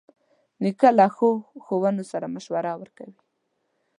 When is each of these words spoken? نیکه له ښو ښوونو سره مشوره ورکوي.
نیکه 0.61 0.89
له 0.97 1.05
ښو 1.15 1.29
ښوونو 1.63 2.03
سره 2.11 2.25
مشوره 2.35 2.71
ورکوي. 2.77 3.19